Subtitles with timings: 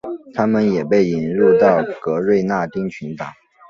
[0.33, 3.27] 它们也被引入到格瑞纳丁群岛。